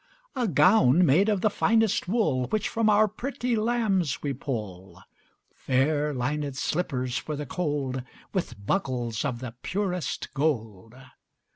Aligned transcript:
A 0.35 0.47
gown 0.47 1.05
made 1.05 1.29
of 1.29 1.41
the 1.41 1.49
finest 1.51 2.07
wool 2.07 2.47
Which 2.47 2.67
from 2.67 2.89
our 2.89 3.07
pretty 3.07 3.55
lambs 3.55 4.23
we 4.23 4.33
pull; 4.33 5.03
Fair 5.53 6.11
linèd 6.11 6.55
slippers 6.55 7.19
for 7.19 7.35
the 7.35 7.45
cold, 7.45 7.97
15 7.97 8.05
With 8.33 8.65
buckles 8.65 9.23
of 9.23 9.41
the 9.41 9.53
purest 9.61 10.33
gold. 10.33 10.95